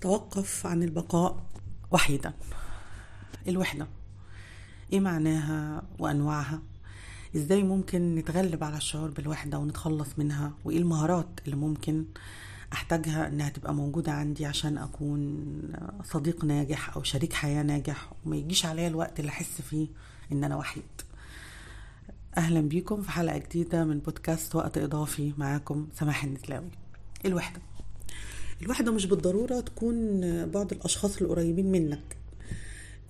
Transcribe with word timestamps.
توقف 0.00 0.66
عن 0.66 0.82
البقاء 0.82 1.44
وحيدا 1.90 2.32
الوحدة. 3.48 3.86
إيه 4.92 5.00
معناها 5.00 5.82
وأنواعها؟ 5.98 6.62
إزاي 7.36 7.62
ممكن 7.62 8.14
نتغلب 8.14 8.64
على 8.64 8.76
الشعور 8.76 9.10
بالوحدة 9.10 9.58
ونتخلص 9.58 10.08
منها؟ 10.18 10.52
وإيه 10.64 10.78
المهارات 10.78 11.28
اللي 11.44 11.56
ممكن 11.56 12.04
أحتاجها 12.72 13.28
إنها 13.28 13.48
تبقى 13.48 13.74
موجودة 13.74 14.12
عندي 14.12 14.46
عشان 14.46 14.78
أكون 14.78 15.44
صديق 16.04 16.44
ناجح 16.44 16.96
أو 16.96 17.02
شريك 17.02 17.32
حياة 17.32 17.62
ناجح؟ 17.62 18.12
وما 18.26 18.36
يجيش 18.36 18.66
عليا 18.66 18.88
الوقت 18.88 19.20
اللي 19.20 19.30
أحس 19.30 19.60
فيه 19.62 19.88
إن 20.32 20.44
أنا 20.44 20.56
وحيد. 20.56 20.82
أهلا 22.36 22.60
بيكم 22.60 23.02
في 23.02 23.10
حلقة 23.10 23.38
جديدة 23.38 23.84
من 23.84 23.98
بودكاست 23.98 24.54
وقت 24.56 24.78
إضافي 24.78 25.32
معاكم 25.38 25.88
سماح 25.94 26.24
النتلاوي 26.24 26.70
الوحدة. 27.24 27.60
الوحدة 28.62 28.92
مش 28.92 29.06
بالضرورة 29.06 29.60
تكون 29.60 30.20
بعض 30.46 30.72
الأشخاص 30.72 31.22
القريبين 31.22 31.72
منك. 31.72 32.16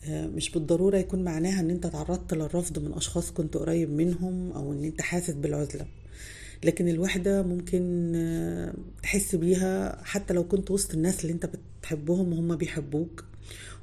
مش 0.08 0.50
بالضرورة 0.50 0.96
يكون 0.96 1.24
معناها 1.24 1.60
إن 1.60 1.70
أنت 1.70 1.86
تعرضت 1.86 2.34
للرفض 2.34 2.78
من 2.78 2.92
أشخاص 2.92 3.30
كنت 3.30 3.56
قريب 3.56 3.90
منهم 3.90 4.52
أو 4.52 4.72
إن 4.72 4.84
أنت 4.84 5.00
حاسس 5.00 5.30
بالعزلة. 5.30 5.86
لكن 6.64 6.88
الوحدة 6.88 7.42
ممكن 7.42 8.82
تحس 9.02 9.34
بيها 9.34 10.04
حتى 10.04 10.34
لو 10.34 10.44
كنت 10.48 10.70
وسط 10.70 10.94
الناس 10.94 11.20
اللي 11.22 11.32
أنت 11.32 11.50
بتحبهم 11.80 12.32
وهم 12.32 12.56
بيحبوك. 12.56 13.24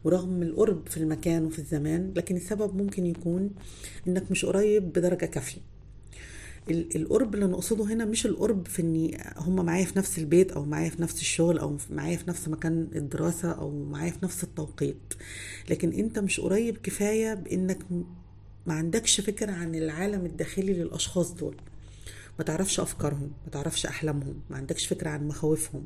ورغم 0.03 0.43
القرب 0.43 0.87
في 0.87 0.97
المكان 0.97 1.45
وفي 1.45 1.59
الزمان 1.59 2.13
لكن 2.15 2.35
السبب 2.35 2.75
ممكن 2.75 3.05
يكون 3.05 3.49
إنك 4.07 4.31
مش 4.31 4.45
قريب 4.45 4.93
بدرجة 4.93 5.25
كافية. 5.25 5.61
القرب 6.69 7.35
اللي 7.35 7.45
نقصده 7.45 7.83
هنا 7.83 8.05
مش 8.05 8.25
القرب 8.25 8.67
في 8.67 8.81
إني 8.81 9.17
هم 9.37 9.65
معايا 9.65 9.85
في 9.85 9.99
نفس 9.99 10.17
البيت 10.19 10.51
أو 10.51 10.65
معايا 10.65 10.89
في 10.89 11.01
نفس 11.01 11.21
الشغل 11.21 11.59
أو 11.59 11.77
معايا 11.89 12.17
في 12.17 12.29
نفس 12.29 12.47
مكان 12.47 12.87
الدراسة 12.95 13.51
أو 13.51 13.71
معايا 13.85 14.11
في 14.11 14.17
نفس 14.23 14.43
التوقيت. 14.43 15.13
لكن 15.69 15.91
أنت 15.93 16.19
مش 16.19 16.39
قريب 16.39 16.77
كفاية 16.77 17.33
بإنك 17.33 17.77
ما 18.65 18.73
عندكش 18.73 19.21
فكرة 19.21 19.51
عن 19.51 19.75
العالم 19.75 20.25
الداخلي 20.25 20.73
للأشخاص 20.73 21.33
دول. 21.33 21.55
ما 22.39 22.45
تعرفش 22.45 22.79
أفكارهم 22.79 23.31
ما 23.45 23.51
تعرفش 23.51 23.85
أحلامهم 23.85 24.39
ما 24.49 24.57
عندكش 24.57 24.87
فكرة 24.87 25.09
عن 25.09 25.27
مخاوفهم. 25.27 25.83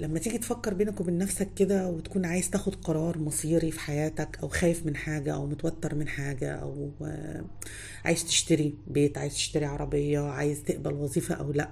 لما 0.00 0.18
تيجي 0.18 0.38
تفكر 0.38 0.74
بينك 0.74 1.00
وبين 1.00 1.18
نفسك 1.18 1.48
كده 1.56 1.88
وتكون 1.90 2.24
عايز 2.24 2.50
تاخد 2.50 2.74
قرار 2.74 3.18
مصيري 3.18 3.70
في 3.70 3.80
حياتك 3.80 4.38
أو 4.42 4.48
خايف 4.48 4.86
من 4.86 4.96
حاجة 4.96 5.34
أو 5.34 5.46
متوتر 5.46 5.94
من 5.94 6.08
حاجة 6.08 6.52
أو 6.54 6.90
عايز 8.04 8.24
تشتري 8.24 8.74
بيت 8.86 9.18
عايز 9.18 9.34
تشتري 9.34 9.64
عربية 9.64 10.20
عايز 10.20 10.62
تقبل 10.62 10.92
وظيفة 10.92 11.34
أو 11.34 11.52
لأ. 11.52 11.70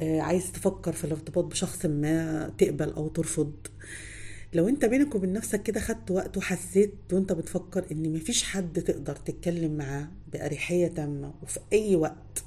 عايز 0.00 0.52
تفكر 0.52 0.92
في 0.92 1.04
الارتباط 1.04 1.44
بشخص 1.44 1.86
ما 1.86 2.48
تقبل 2.58 2.92
أو 2.92 3.08
ترفض. 3.08 3.52
لو 4.54 4.68
أنت 4.68 4.84
بينك 4.84 5.14
وبين 5.14 5.32
نفسك 5.32 5.62
كده 5.62 5.80
خدت 5.80 6.10
وقت 6.10 6.36
وحسيت 6.36 6.94
وأنت 7.12 7.32
بتفكر 7.32 7.84
إن 7.92 8.12
مفيش 8.12 8.42
حد 8.42 8.80
تقدر 8.82 9.16
تتكلم 9.16 9.76
معاه 9.76 10.08
بأريحية 10.32 10.86
تامة 10.88 11.34
وفي 11.42 11.60
أي 11.72 11.96
وقت 11.96 12.44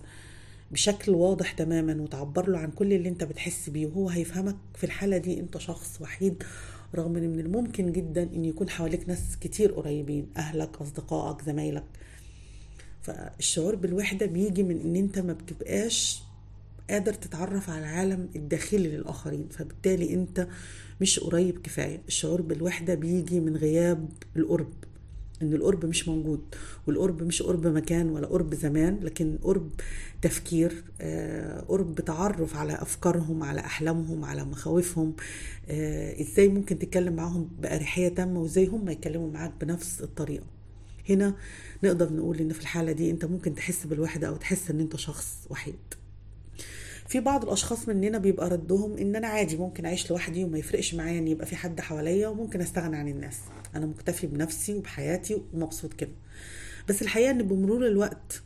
بشكل 0.73 1.11
واضح 1.11 1.51
تماما 1.51 2.01
وتعبر 2.01 2.49
له 2.49 2.57
عن 2.59 2.71
كل 2.71 2.93
اللي 2.93 3.09
أنت 3.09 3.23
بتحس 3.23 3.69
بيه 3.69 3.85
وهو 3.85 4.09
هيفهمك 4.09 4.55
في 4.75 4.83
الحالة 4.83 5.17
دي 5.17 5.39
أنت 5.39 5.57
شخص 5.57 6.01
وحيد 6.01 6.43
رغم 6.95 7.15
إن 7.17 7.29
من 7.29 7.39
الممكن 7.39 7.91
جدا 7.91 8.23
إن 8.23 8.45
يكون 8.45 8.69
حواليك 8.69 9.09
ناس 9.09 9.37
كتير 9.41 9.71
قريبين 9.71 10.27
أهلك 10.37 10.81
أصدقائك 10.81 11.41
زمايلك. 11.45 11.83
فالشعور 13.01 13.75
بالوحدة 13.75 14.25
بيجي 14.25 14.63
من 14.63 14.81
إن 14.81 14.95
أنت 14.95 15.19
ما 15.19 15.33
بتبقاش 15.33 16.21
قادر 16.89 17.13
تتعرف 17.13 17.69
على 17.69 17.79
العالم 17.79 18.29
الداخلي 18.35 18.87
للآخرين 18.87 19.47
فبالتالي 19.51 20.13
أنت 20.13 20.47
مش 21.01 21.19
قريب 21.19 21.61
كفاية. 21.61 22.01
الشعور 22.07 22.41
بالوحدة 22.41 22.95
بيجي 22.95 23.39
من 23.39 23.57
غياب 23.57 24.09
القرب. 24.37 24.73
إن 25.43 25.53
القرب 25.53 25.85
مش 25.85 26.07
موجود 26.07 26.41
والقرب 26.87 27.23
مش 27.23 27.41
قرب 27.41 27.67
مكان 27.67 28.09
ولا 28.09 28.27
قرب 28.27 28.55
زمان 28.55 28.99
لكن 29.01 29.37
قرب 29.43 29.69
تفكير 30.21 30.83
قرب 31.67 31.95
تعرف 32.05 32.55
على 32.55 32.73
أفكارهم 32.73 33.43
على 33.43 33.61
أحلامهم 33.61 34.25
على 34.25 34.45
مخاوفهم 34.45 35.13
إزاي 36.21 36.47
ممكن 36.47 36.79
تتكلم 36.79 37.13
معاهم 37.15 37.49
بأريحية 37.61 38.07
تامة 38.07 38.39
وإزاي 38.41 38.67
هم 38.67 38.89
يتكلموا 38.89 39.31
معاك 39.31 39.51
بنفس 39.61 40.01
الطريقة. 40.01 40.45
هنا 41.09 41.35
نقدر 41.83 42.13
نقول 42.13 42.39
إن 42.39 42.53
في 42.53 42.61
الحالة 42.61 42.91
دي 42.91 43.11
أنت 43.11 43.25
ممكن 43.25 43.55
تحس 43.55 43.85
بالوحدة 43.87 44.27
أو 44.27 44.35
تحس 44.35 44.71
إن 44.71 44.79
أنت 44.79 44.95
شخص 44.95 45.47
وحيد. 45.49 45.75
في 47.13 47.19
بعض 47.19 47.43
الأشخاص 47.43 47.89
مننا 47.89 48.17
بيبقى 48.17 48.49
ردهم 48.49 48.97
إن 48.97 49.15
أنا 49.15 49.27
عادي 49.27 49.57
ممكن 49.57 49.85
أعيش 49.85 50.09
لوحدي 50.09 50.43
وما 50.43 50.57
يفرقش 50.57 50.95
معايا 50.95 51.19
إن 51.19 51.27
يبقى 51.27 51.45
في 51.45 51.55
حد 51.55 51.81
حواليا 51.81 52.27
وممكن 52.27 52.61
أستغنى 52.61 52.95
عن 52.97 53.07
الناس. 53.07 53.39
أنا 53.75 53.85
مكتفي 53.85 54.27
بنفسي 54.27 54.73
وبحياتي 54.73 55.41
ومبسوط 55.53 55.93
كده. 55.93 56.09
بس 56.89 57.01
الحقيقة 57.01 57.31
إن 57.31 57.43
بمرور 57.47 57.87
الوقت 57.87 58.43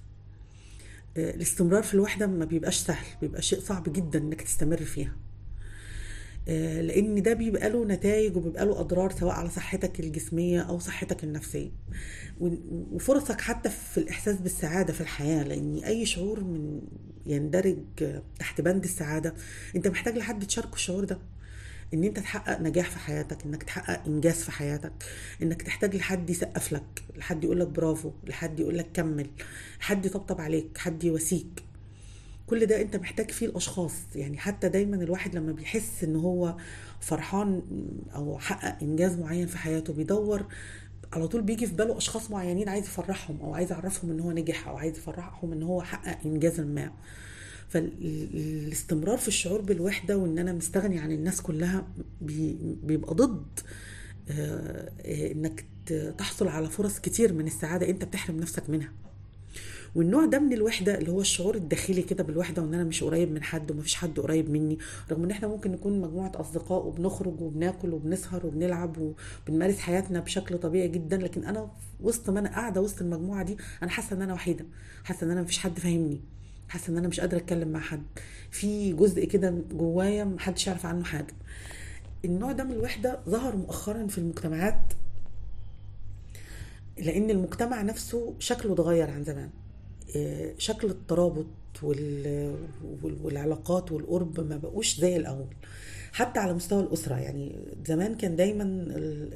الاستمرار 1.17 1.83
في 1.83 1.93
الوحدة 1.93 2.27
ما 2.27 2.45
بيبقاش 2.45 2.77
سهل 2.77 3.05
بيبقى 3.21 3.41
شيء 3.41 3.59
صعب 3.59 3.93
جدا 3.93 4.19
إنك 4.19 4.41
تستمر 4.41 4.77
فيها. 4.77 5.15
لأن 6.47 7.21
ده 7.21 7.33
بيبقى 7.33 7.69
له 7.69 7.85
نتائج 7.85 8.37
وبيبقى 8.37 8.65
له 8.65 8.79
أضرار 8.79 9.11
سواء 9.11 9.33
على 9.33 9.49
صحتك 9.49 9.99
الجسمية 9.99 10.61
أو 10.61 10.79
صحتك 10.79 11.23
النفسية. 11.23 11.69
وفرصك 12.91 13.41
حتى 13.41 13.69
في 13.69 13.97
الإحساس 13.97 14.35
بالسعادة 14.41 14.93
في 14.93 15.01
الحياة 15.01 15.43
لأن 15.43 15.77
أي 15.83 16.05
شعور 16.05 16.43
من 16.43 16.81
يندرج 17.25 17.77
تحت 18.39 18.61
بند 18.61 18.83
السعادة 18.83 19.33
أنت 19.75 19.87
محتاج 19.87 20.17
لحد 20.17 20.47
تشاركه 20.47 20.75
الشعور 20.75 21.03
ده. 21.03 21.19
إن 21.93 22.03
أنت 22.03 22.19
تحقق 22.19 22.61
نجاح 22.61 22.89
في 22.89 22.99
حياتك 22.99 23.45
إنك 23.45 23.63
تحقق 23.63 24.05
إنجاز 24.07 24.35
في 24.35 24.51
حياتك 24.51 24.93
إنك 25.41 25.61
تحتاج 25.61 25.95
لحد 25.95 26.29
يسقف 26.29 26.73
لك 26.73 27.03
لحد 27.17 27.43
يقول 27.43 27.59
لك 27.59 27.67
برافو 27.67 28.11
لحد 28.27 28.59
يقول 28.59 28.77
لك 28.77 28.87
كمل 28.93 29.27
حد 29.79 30.05
يطبطب 30.05 30.41
عليك 30.41 30.77
حد 30.77 31.03
يواسيك. 31.03 31.63
كل 32.47 32.65
ده 32.65 32.81
انت 32.81 32.95
محتاج 32.95 33.31
فيه 33.31 33.45
الأشخاص. 33.45 33.93
يعني 34.15 34.37
حتى 34.37 34.69
دايما 34.69 34.95
الواحد 34.95 35.35
لما 35.35 35.51
بيحس 35.51 36.03
إن 36.03 36.15
هو 36.15 36.57
فرحان 36.99 37.61
أو 38.15 38.39
حقق 38.39 38.77
إنجاز 38.83 39.15
معين 39.19 39.47
في 39.47 39.57
حياته 39.57 39.93
بيدور 39.93 40.45
على 41.13 41.27
طول 41.27 41.41
بيجي 41.41 41.67
في 41.67 41.75
باله 41.75 41.97
أشخاص 41.97 42.31
معينين 42.31 42.69
عايز 42.69 42.85
يفرحهم 42.85 43.41
أو 43.41 43.53
عايز 43.53 43.71
يعرفهم 43.71 44.11
إن 44.11 44.19
هو 44.19 44.31
نجح 44.31 44.67
أو 44.67 44.77
عايز 44.77 44.97
يفرحهم 44.97 45.51
إن 45.51 45.63
هو 45.63 45.81
حقق 45.81 46.17
انجاز 46.25 46.59
ما. 46.59 46.91
فالاستمرار 47.69 49.17
في 49.17 49.27
الشعور 49.27 49.61
بالوحدة 49.61 50.17
وإن 50.17 50.39
أنا 50.39 50.53
مستغني 50.53 50.99
عن 50.99 51.11
الناس 51.11 51.41
كلها 51.41 51.87
بيبقى 52.83 53.15
ضد 53.15 53.59
إنك 55.05 55.65
تحصل 56.17 56.47
على 56.47 56.69
فرص 56.69 56.99
كتير 56.99 57.33
من 57.33 57.47
السعادة 57.47 57.89
أنت 57.89 58.03
بتحرم 58.05 58.37
نفسك 58.37 58.69
منها. 58.69 58.91
والنوع 59.97 60.25
ده 60.25 60.39
من 60.39 60.53
الوحدة 60.53 60.97
اللي 60.97 61.11
هو 61.11 61.21
الشعور 61.21 61.55
الداخلي 61.55 62.01
كده 62.01 62.23
بالوحدة 62.23 62.61
وإن 62.61 62.73
أنا 62.73 62.83
مش 62.83 63.03
قريب 63.03 63.31
من 63.31 63.43
حد 63.43 63.71
ومفيش 63.71 63.95
حد 63.95 64.19
قريب 64.19 64.49
مني 64.49 64.77
رغم 65.11 65.23
إن 65.23 65.31
إحنا 65.31 65.47
ممكن 65.47 65.71
نكون 65.71 66.01
مجموعة 66.01 66.31
أصدقاء 66.35 66.85
وبنخرج 66.87 67.41
وبناكل 67.41 67.93
وبنسهر 67.93 68.45
وبنلعب 68.45 68.97
وبنمارس 69.47 69.77
حياتنا 69.79 70.19
بشكل 70.19 70.57
طبيعي 70.57 70.87
جدا 70.87 71.17
لكن 71.17 71.43
أنا 71.45 71.71
وسط 72.01 72.29
ما 72.29 72.39
أنا 72.39 72.49
قاعدة 72.49 72.81
وسط 72.81 73.01
المجموعة 73.01 73.43
دي 73.43 73.57
أنا 73.83 73.91
حاسة 73.91 74.15
إن 74.15 74.21
أنا 74.21 74.33
وحيدة 74.33 74.65
حاسة 75.03 75.25
إن 75.25 75.31
أنا 75.31 75.41
مفيش 75.41 75.57
حد 75.59 75.79
فاهمني 75.79 76.19
حاسة 76.69 76.91
إن 76.93 76.97
أنا 76.97 77.07
مش 77.07 77.19
قادرة 77.19 77.37
أتكلم 77.37 77.67
مع 77.67 77.79
حد 77.79 78.03
في 78.51 78.93
جزء 78.93 79.25
كده 79.25 79.53
جوايا 79.71 80.23
محدش 80.23 80.67
يعرف 80.67 80.85
عنه 80.85 81.03
حاجة. 81.03 81.33
النوع 82.25 82.51
ده 82.51 82.63
من 82.63 82.71
الوحدة 82.71 83.19
ظهر 83.29 83.55
مؤخرا 83.55 84.07
في 84.07 84.17
المجتمعات 84.17 84.93
لأن 86.97 87.29
المجتمع 87.29 87.81
نفسه 87.81 88.33
شكله 88.39 88.73
اتغير 88.73 89.09
عن 89.11 89.23
زمان. 89.23 89.49
شكل 90.57 90.87
الترابط 90.89 91.45
والعلاقات 93.23 93.91
والقرب 93.91 94.39
ما 94.39 94.57
بقوش 94.57 94.99
زي 94.99 95.17
الأول. 95.17 95.47
حتى 96.17 96.39
على 96.39 96.53
مستوى 96.53 96.83
الأسرة. 96.83 97.15
يعني 97.15 97.55
زمان 97.87 98.15
كان 98.15 98.35
دايما 98.35 98.63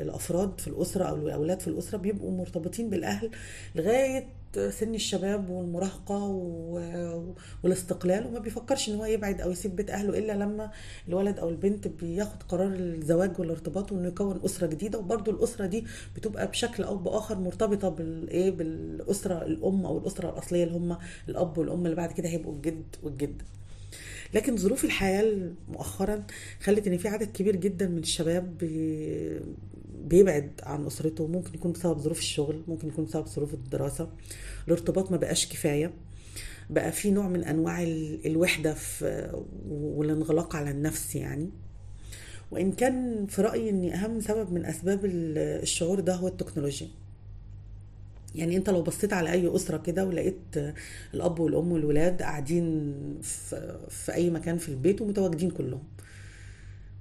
الأفراد 0.02 0.60
في 0.62 0.68
الأسرة 0.68 1.04
أو 1.04 1.16
الأولاد 1.16 1.60
في 1.60 1.68
الأسرة 1.68 1.98
بيبقوا 1.98 2.32
مرتبطين 2.32 2.90
بالأهل 2.90 3.32
لغاية 3.76 4.28
سن 4.70 4.96
الشباب 4.96 5.50
والمراهقة 5.50 6.24
والاستقلال 7.64 8.28
وما 8.28 8.40
بيفكرش 8.40 8.90
إن 8.90 8.96
هو 8.96 9.06
يبعد 9.06 9.42
أو 9.42 9.52
يسيب 9.52 9.76
بيت 9.76 9.90
أهله 9.90 10.18
إلا 10.18 10.32
لما 10.34 10.72
الولد 11.08 11.40
أو 11.40 11.50
البنت 11.50 11.88
بياخد 11.88 12.44
قرار 12.44 12.74
الزواج 12.74 13.40
والارتباط 13.40 13.92
وإنه 13.92 14.08
يكون 14.08 14.42
أسرة 14.46 14.68
جديدة. 14.68 15.00
وبرده 15.00 15.32
الأسرة 15.32 15.66
دي 15.66 15.86
بتبقى 16.16 16.48
بشكل 16.48 16.84
أو 16.84 16.98
بآخر 16.98 17.40
مرتبطة 17.40 17.90
بالإيه؟ 17.90 18.52
بالأسرة 18.52 19.46
الأم 19.46 19.86
أو 19.86 19.98
الأسرة 19.98 20.30
الأصلية 20.30 20.64
اللي 20.64 20.76
هم 20.78 20.98
الأب 21.30 21.58
والأم 21.58 21.86
اللي 21.86 21.96
بعد 21.96 22.12
كده 22.12 22.30
هيبقوا 22.30 22.54
الجد 22.54 22.96
والجدة. 23.04 23.46
لكن 24.34 24.58
ظروف 24.58 24.86
الحياة 24.86 25.52
مؤخرا 25.70 26.24
خلت 26.60 26.88
إن 26.88 26.98
في 26.98 27.08
عدد 27.08 27.32
كبير 27.32 27.56
جدا 27.56 27.88
من 27.88 27.98
الشباب 27.98 28.58
بيبعد 30.06 30.52
عن 30.64 30.86
أسرته. 30.86 31.28
ممكن 31.28 31.54
يكون 31.54 31.72
بسبب 31.72 32.00
ظروف 32.00 32.20
الشغل 32.20 32.64
ممكن 32.68 32.88
يكون 32.88 33.06
بسبب 33.06 33.28
ظروف 33.28 33.54
الدراسة. 33.54 34.10
الارتباط 34.68 35.12
ما 35.12 35.18
بقاش 35.18 35.48
كفاية. 35.48 35.94
بقى 36.70 36.92
في 36.92 37.12
نوع 37.12 37.28
من 37.28 37.44
أنواع 37.44 37.84
الوحدة 38.26 38.74
في 38.74 39.32
والانغلاق 39.70 40.56
على 40.56 40.72
النفس 40.72 41.16
يعني. 41.16 41.50
وإن 42.52 42.72
كان 42.72 43.26
في 43.28 43.42
رأيي 43.42 43.70
إن 43.70 43.90
أهم 43.92 44.20
سبب 44.22 44.54
من 44.54 44.66
أسباب 44.66 45.06
ال- 45.06 45.38
الشعور 45.38 46.00
ده 46.00 46.16
هو 46.16 46.28
التكنولوجيا. 46.28 46.88
يعني 48.36 48.58
انت 48.58 48.70
لو 48.70 48.82
بصيت 48.82 49.14
على 49.14 49.32
اي 49.32 49.56
اسره 49.56 49.78
كده 49.78 50.06
ولقيت 50.06 50.58
الاب 51.14 51.40
والام 51.40 51.72
والولاد 51.72 52.22
قاعدين 52.22 52.94
في, 53.22 53.78
في 53.90 54.14
اي 54.14 54.30
مكان 54.30 54.58
في 54.58 54.70
البيت 54.70 55.02
ومتواجدين 55.02 55.52
كلهم. 55.52 55.84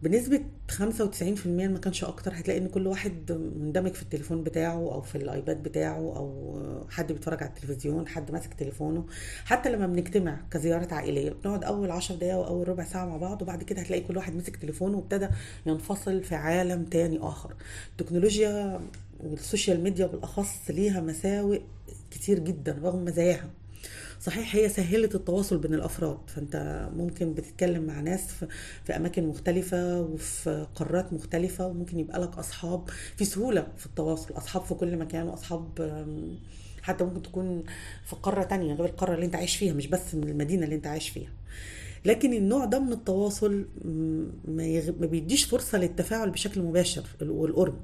بنسبة 0.03 0.41
95% 0.71 1.47
ما 1.47 1.79
كانش 1.79 2.05
أكتر. 2.05 2.33
هتلاقي 2.35 2.61
إن 2.61 2.69
كل 2.69 2.87
واحد 2.87 3.33
مندمج 3.33 3.93
في 3.93 4.03
التليفون 4.03 4.43
بتاعه 4.45 4.75
أو 4.75 5.01
في 5.03 5.15
الأيباد 5.15 5.63
بتاعه 5.63 5.97
أو 6.17 6.59
حد 6.91 7.13
بيتفرج 7.13 7.43
على 7.43 7.49
التلفزيون 7.53 8.09
حد 8.09 8.31
ماسك 8.33 8.55
تليفونه. 8.55 9.07
حتى 9.45 9.69
لما 9.73 9.87
بنجتمع 9.87 10.41
كزيارة 10.51 10.95
عائلية 10.95 11.31
بنقعد 11.45 11.65
أول 11.65 11.91
عشر 11.91 12.15
دقايق 12.15 12.35
أو 12.35 12.47
أول 12.47 12.69
ربع 12.69 12.85
ساعة 12.85 13.07
مع 13.07 13.17
بعض 13.17 13.43
وبعد 13.43 13.63
كده 13.63 13.81
هتلاقي 13.81 14.03
كل 14.03 14.17
واحد 14.17 14.35
مسك 14.37 14.57
تليفونه 14.57 14.97
وابتدى 14.99 15.29
ينفصل 15.67 16.23
في 16.23 16.35
عالم 16.35 16.85
تاني 16.85 17.19
آخر. 17.19 17.55
التكنولوجيا 17.91 18.81
وال 19.25 19.39
social 19.39 19.81
media 19.83 20.07
بالأخص 20.07 20.71
ليها 20.71 21.01
مساوئ 21.01 21.61
كتير 22.11 22.39
جدا 22.39 22.79
رغم 22.83 23.05
مزاياها. 23.05 23.51
صحيح 24.21 24.57
هي 24.57 24.69
سهلت 24.69 25.15
التواصل 25.15 25.59
بين 25.59 25.75
الأفراد. 25.75 26.19
فأنت 26.27 26.89
ممكن 26.97 27.35
بتتكلم 27.35 27.83
مع 27.87 28.01
ناس 28.01 28.21
في, 28.85 28.97
أماكن 28.97 29.27
مختلفة 29.27 30.01
وفي 30.01 30.67
قارات 30.75 31.13
مختلفة 31.13 31.67
وممكن 31.67 31.99
يبقى 31.99 32.21
لك 32.21 32.39
أصحاب 32.39 32.89
في 33.17 33.25
سهولة 33.25 33.67
في 33.77 33.87
التواصل 33.87 34.35
أصحاب 34.37 34.63
في 34.63 34.75
كل 34.75 34.97
مكان 34.97 35.29
وأصحاب 35.29 35.69
حتى 36.83 37.05
ممكن 37.05 37.23
تكون 37.23 37.63
في 38.07 38.17
قارة 38.17 38.43
تانية 38.43 38.75
غير 38.75 38.85
القارة 38.87 39.15
اللي 39.15 39.27
أنت 39.27 39.35
عايش 39.35 39.57
فيها 39.57 39.73
مش 39.73 39.87
بس 39.87 40.15
من 40.15 40.29
المدينة 40.29 40.65
اللي 40.65 40.75
أنت 40.77 40.87
عايش 40.87 41.09
فيها. 41.09 41.31
لكن 42.05 42.33
النوع 42.33 42.65
ده 42.65 42.79
من 42.79 42.93
التواصل 42.93 43.65
ما, 44.49 44.65
يغ... 44.65 44.93
ما 45.01 45.07
بيديش 45.07 45.45
فرصة 45.45 45.79
للتفاعل 45.79 46.31
بشكل 46.31 46.63
مباشر 46.63 47.03
والقرب. 47.23 47.81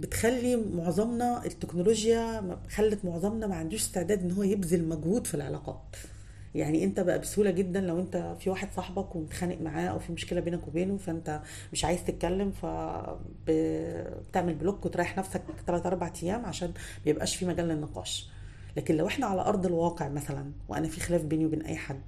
بتخلي 0.00 0.56
معظمنا 0.56 1.44
التكنولوجيا 1.46 2.56
خلت 2.70 3.04
معظمنا 3.04 3.46
ما 3.46 3.54
عندوش 3.56 3.80
استعداد 3.80 4.22
إن 4.22 4.30
هو 4.32 4.42
يبذل 4.42 4.88
مجهود 4.88 5.26
في 5.26 5.34
العلاقات. 5.34 5.96
يعني 6.54 6.84
أنت 6.84 7.00
بقى 7.00 7.18
بسهولة 7.18 7.50
جدا 7.50 7.80
لو 7.80 8.00
أنت 8.00 8.36
في 8.40 8.50
واحد 8.50 8.68
صاحبك 8.76 9.16
ومتخانق 9.16 9.60
معاه 9.60 9.86
أو 9.88 9.98
في 9.98 10.12
مشكلة 10.12 10.40
بينك 10.40 10.68
وبينه 10.68 10.96
فأنت 10.96 11.40
مش 11.72 11.84
عايز 11.84 12.04
تتكلم 12.04 12.50
فبتعمل 13.46 14.54
بلوك 14.54 14.86
وتريح 14.86 15.18
نفسك 15.18 15.42
3 15.66 15.86
4 15.88 16.12
أيام 16.22 16.44
عشان 16.46 16.68
ما 16.68 17.10
يبقاش 17.10 17.36
في 17.36 17.46
مجال 17.46 17.68
للنقاش. 17.68 18.28
لكن 18.76 18.96
لو 18.96 19.06
إحنا 19.06 19.26
على 19.26 19.40
أرض 19.40 19.66
الواقع 19.66 20.08
مثلا 20.08 20.50
وأنا 20.68 20.88
في 20.88 21.00
خلاف 21.00 21.22
بيني 21.24 21.46
وبين 21.46 21.62
أي 21.62 21.76
حد 21.76 22.00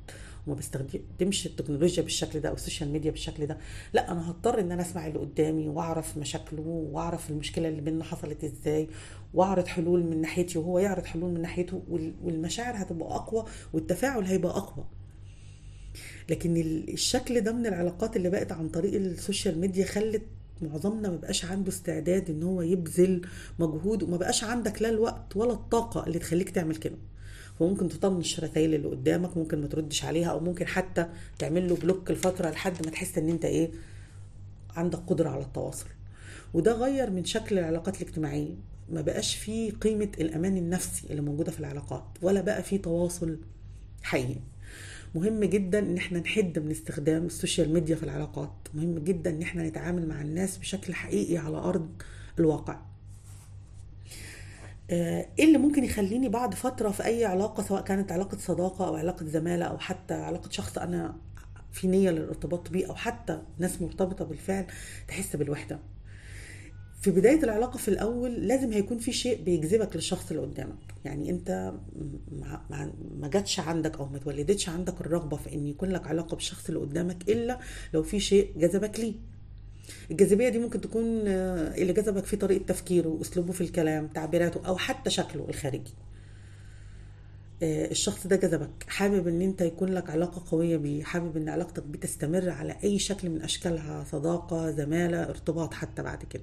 وما 0.47 0.57
بستخدمش 0.57 1.47
التكنولوجيا 1.47 2.03
بالشكل 2.03 2.41
ده 2.41 2.49
أو 2.49 2.55
ال 2.55 2.60
social 2.60 2.93
media 2.93 3.11
بالشكل 3.11 3.47
ده. 3.47 3.59
لا 3.93 4.13
أنا 4.13 4.31
هضطر 4.31 4.61
إن 4.61 4.73
أنا 4.73 4.83
أسمع 4.83 5.07
اللي 5.07 5.19
قدامي 5.19 5.69
وأعرف 5.69 6.19
مشاكله 6.19 6.63
وأعرف 6.93 7.31
المشكلة 7.31 7.69
اللي 7.69 7.81
بيننا 7.81 8.05
حصلت 8.05 8.45
إزاي 8.45 8.89
وأعرض 9.35 9.67
حلول 9.67 10.03
من 10.05 10.21
ناحيتي 10.21 10.59
وهو 10.59 10.79
يعرض 10.79 11.05
حلول 11.05 11.31
من 11.31 11.43
ناحيته 11.43 11.83
وال- 11.89 12.15
والمشاعر 12.23 12.83
هتبقى 12.83 13.09
أقوى 13.15 13.45
والتفاعل 13.73 14.25
هيبقى 14.25 14.53
أقوى. 14.57 14.85
لكن 16.31 16.57
ال- 16.57 16.93
الشكل 16.93 17.41
ده 17.41 17.53
من 17.53 17.67
العلاقات 17.67 18.17
اللي 18.17 18.31
بقت 18.31 18.53
عن 18.53 18.69
طريق 18.69 18.95
ال 18.95 19.04
social 19.04 19.59
media 19.61 19.85
خلت 19.85 20.23
معظمنا 20.63 21.09
ما 21.09 21.17
بقاش 21.17 21.45
عنده 21.45 21.69
استعداد 21.69 22.31
إن 22.31 22.43
هو 22.43 22.63
يبذل 22.63 23.23
مجهود 23.59 24.03
وما 24.03 24.17
بقاش 24.17 24.45
عندك 24.45 24.83
لا 24.83 24.89
الوقت 24.89 25.37
ولا 25.37 25.53
الطاقة 25.53 26.07
اللي 26.07 26.19
تخليك 26.19 26.51
تعمل 26.51 26.77
كده. 26.77 26.97
وممكن 27.61 27.89
تطنش 27.89 28.39
الرسائل 28.39 28.75
اللي 28.75 28.89
قدامك 28.89 29.37
ممكن 29.37 29.61
ما 29.61 29.67
تردش 29.67 30.05
عليها 30.05 30.29
أو 30.31 30.41
ممكن 30.41 30.67
حتى 30.67 31.07
تعمل 31.39 31.69
له 31.69 31.77
block 31.77 32.11
لفترة 32.11 32.51
لحد 32.51 32.85
ما 32.87 32.91
تحس 32.91 33.19
إن 33.19 33.29
أنت 33.29 33.45
إيه 33.45 33.71
عندك 34.77 34.99
قدرة 34.99 35.29
على 35.29 35.43
التواصل. 35.43 35.87
وده 36.55 36.73
غير 36.73 37.11
من 37.11 37.25
شكل 37.25 37.59
العلاقات 37.59 38.03
الاجتماعية. 38.03 38.55
ما 38.93 39.01
بقاش 39.01 39.35
فيه 39.37 39.73
قيمة 39.73 40.09
الأمان 40.21 40.57
النفسي 40.57 41.07
اللي 41.11 41.23
موجودة 41.23 41.53
في 41.53 41.61
العلاقات 41.61 42.05
ولا 42.23 42.41
بقى 42.41 42.63
فيه 42.63 42.77
تواصل 42.83 43.39
حقيقي. 44.03 44.37
مهم 45.15 45.45
جدا 45.45 45.79
إن 45.79 45.97
إحنا 45.97 46.19
نحد 46.19 46.59
من 46.59 46.71
استخدام 46.71 47.27
ال 47.27 47.33
social 47.33 47.73
media 47.73 47.97
في 47.97 48.03
العلاقات. 48.03 48.53
مهم 48.75 48.99
جدا 48.99 49.31
إن 49.31 49.43
إحنا 49.43 49.69
نتعامل 49.69 50.09
مع 50.09 50.21
الناس 50.23 50.57
بشكل 50.59 50.95
حقيقي 50.95 51.39
على 51.39 51.57
أرض 51.57 51.89
الواقع. 52.39 52.81
إيه 54.91 55.45
اللي 55.45 55.59
ممكن 55.59 55.85
يخليني 55.85 56.29
بعد 56.29 56.55
فترة 56.55 56.91
في 56.91 57.05
أي 57.05 57.25
علاقة 57.25 57.63
سواء 57.63 57.83
كانت 57.83 58.13
علاقة 58.13 58.39
صداقة 58.39 58.87
أو 58.87 58.95
علاقة 58.97 59.27
زمالة 59.27 59.65
أو 59.65 59.79
حتى 59.79 60.15
علاقة 60.15 60.51
شخص 60.51 60.79
أنا 60.79 61.17
في 61.73 61.89
نية 61.89 62.11
للارتباط 62.11 62.71
بيه 62.71 62.87
أو 62.87 62.95
حتى 62.95 63.43
ناس 63.59 63.83
مرتبطة 63.83 64.25
بالفعل 64.25 64.67
تحس 65.09 65.37
بالوحدة. 65.37 65.79
في 67.01 67.11
بداية 67.11 67.43
العلاقة 67.43 67.77
في 67.77 67.89
الأول 67.89 68.31
لازم 68.35 68.73
هيكون 68.73 68.99
في 68.99 69.13
شيء 69.13 69.43
بيجذبك 69.43 69.97
للشخص 69.97 70.31
اللي 70.31 70.43
قدامك. 70.43 70.95
يعني 71.05 71.31
أنت 71.31 71.73
ما, 73.19 73.29
جاتش 73.29 73.61
عندك 73.61 73.99
أو 73.99 74.07
ما 74.07 74.17
اتولدتش 74.17 74.69
عندك 74.69 75.01
الرغبة 75.01 75.37
في 75.37 75.53
أن 75.55 75.67
يكون 75.67 75.89
لك 75.89 76.07
علاقة 76.07 76.35
بالشخص 76.35 76.69
اللي 76.69 76.81
قدامك 76.81 77.29
إلا 77.29 77.59
لو 77.95 78.03
في 78.03 78.21
شيء 78.21 78.53
جذبك 78.57 79.01
ليه. 79.01 79.15
الجاذبية 80.11 80.49
دي 80.49 80.59
ممكن 80.59 80.81
تكون 80.81 81.23
آه، 81.29 81.75
اللي 81.75 81.93
جذبك 81.93 82.25
فيه 82.25 82.37
طريقة 82.37 82.65
تفكيره 82.67 83.19
أسلوبه 83.21 83.53
في 83.53 83.61
الكلام 83.61 84.07
تعبيراته 84.07 84.67
أو 84.67 84.77
حتى 84.79 85.11
شكله 85.11 85.47
الخارجي. 85.49 85.95
آه، 87.63 87.91
الشخص 87.91 88.27
ده 88.27 88.37
جذبك 88.37 88.71
حابب 88.89 89.29
إن 89.29 89.43
أنت 89.43 89.61
يكون 89.61 89.89
لك 89.89 90.11
علاقة 90.11 90.45
قوية 90.51 90.77
بيه 90.77 91.03
حابب 91.05 91.37
إن 91.37 91.49
علاقتك 91.49 91.83
بيه 91.83 91.99
تستمر 92.01 92.51
على 92.51 92.77
أي 92.85 92.99
شكل 92.99 93.31
من 93.31 93.43
أشكالها 93.43 94.05
صداقة 94.05 94.71
زمالة 94.71 95.23
ارتباط 95.29 95.75
حتى 95.75 96.03
بعد 96.03 96.25
كده. 96.25 96.43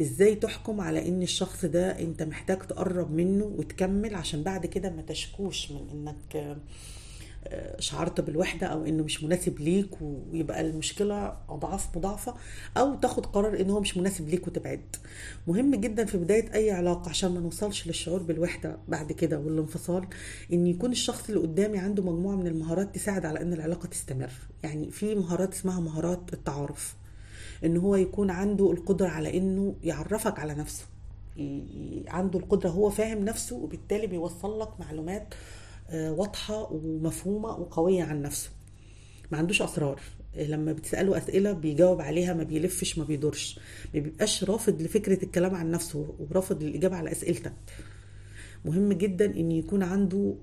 إزاي 0.00 0.34
تحكم 0.34 0.80
على 0.80 1.08
إن 1.08 1.22
الشخص 1.22 1.64
ده 1.64 1.98
أنت 2.00 2.22
محتاج 2.22 2.58
تقرب 2.58 3.10
منه 3.12 3.44
وتكمل 3.44 4.14
عشان 4.14 4.42
بعد 4.42 4.66
كده 4.66 4.90
ما 4.90 5.02
تشكوش 5.02 5.70
من 5.72 5.88
إنك 5.92 6.36
آه، 6.36 6.56
شعرت 7.78 8.20
بالوحدة 8.20 8.66
أو 8.66 8.84
إنه 8.84 9.02
مش 9.04 9.24
مناسب 9.24 9.60
ليك 9.60 9.88
ويبقى 10.02 10.60
المشكلة 10.60 11.36
أضعاف 11.48 11.96
مضاعفة 11.96 12.34
أو 12.76 12.94
تاخد 12.94 13.26
قرار 13.26 13.60
إن 13.60 13.70
هو 13.70 13.80
مش 13.80 13.96
مناسب 13.96 14.28
ليك 14.28 14.46
وتبعد. 14.46 14.96
مهم 15.46 15.74
جدا 15.74 16.04
في 16.04 16.18
بداية 16.18 16.54
أي 16.54 16.70
علاقة 16.70 17.08
عشان 17.08 17.30
ما 17.34 17.40
نوصلش 17.40 17.86
للشعور 17.86 18.22
بالوحدة 18.22 18.76
بعد 18.88 19.12
كده 19.12 19.38
والانفصال 19.38 20.06
إن 20.52 20.66
يكون 20.66 20.92
الشخص 20.92 21.28
اللي 21.28 21.40
قدامي 21.40 21.78
عنده 21.78 22.02
مجموعة 22.02 22.36
من 22.36 22.46
المهارات 22.46 22.94
تساعد 22.94 23.26
على 23.26 23.42
إن 23.42 23.52
العلاقة 23.52 23.86
تستمر. 23.86 24.30
يعني 24.62 24.90
في 24.90 25.14
مهارات 25.14 25.54
اسمها 25.54 25.80
مهارات 25.80 26.20
التعارف 26.32 26.96
إن 27.64 27.76
هو 27.76 27.96
يكون 27.96 28.30
عنده 28.30 28.72
القدرة 28.72 29.08
على 29.08 29.38
إنه 29.38 29.74
يعرفك 29.82 30.38
على 30.38 30.54
نفسه. 30.54 30.84
عنده 32.08 32.38
القدرة 32.38 32.68
هو 32.70 32.90
فاهم 32.90 33.24
نفسه 33.24 33.56
وبالتالي 33.56 34.06
بيوصل 34.06 34.60
لك 34.60 34.68
معلومات 34.80 35.34
آه، 35.90 36.12
واضحة 36.12 36.72
ومفهومة 36.72 37.48
وقوية 37.48 38.02
عن 38.02 38.22
نفسه. 38.22 38.50
ما 39.32 39.38
عندوش 39.38 39.62
أسرار. 39.62 40.00
آه، 40.36 40.46
لما 40.46 40.72
بتسأله 40.72 41.16
أسئلة 41.18 41.52
بيجاوب 41.52 42.00
عليها 42.00 42.34
ما 42.34 42.42
بيلفش 42.42 42.98
ما 42.98 43.04
بيدورش. 43.04 43.58
ما 43.94 44.00
بيبقاش 44.00 44.44
رافض 44.44 44.82
لفكرة 44.82 45.24
الكلام 45.24 45.54
عن 45.54 45.70
نفسه 45.70 46.14
ورافض 46.18 46.62
للإجابة 46.62 46.96
على 46.96 47.12
أسئلتك. 47.12 47.52
مهم 48.64 48.92
جدا 48.92 49.24
إن 49.24 49.52
يكون 49.52 49.82
عنده 49.82 50.34